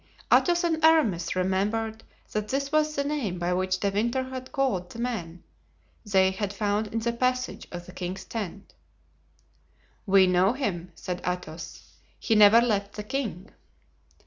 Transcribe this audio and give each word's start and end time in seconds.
Athos 0.33 0.63
and 0.63 0.83
Aramis 0.83 1.35
remembered 1.35 2.03
that 2.31 2.47
this 2.47 2.71
was 2.71 2.95
the 2.95 3.03
name 3.03 3.37
by 3.37 3.53
which 3.53 3.79
De 3.79 3.91
Winter 3.91 4.23
had 4.23 4.51
called 4.51 4.89
the 4.89 4.97
man 4.97 5.43
they 6.03 6.31
had 6.31 6.51
found 6.51 6.87
in 6.87 6.97
the 6.97 7.13
passage 7.13 7.67
of 7.71 7.85
the 7.85 7.91
king's 7.91 8.25
tent. 8.25 8.73
"We 10.07 10.25
know 10.25 10.53
him," 10.53 10.91
said 10.95 11.21
Athos, 11.23 11.97
"he 12.17 12.33
never 12.33 12.61
left 12.61 12.93
the 12.95 13.03
king." 13.03 13.51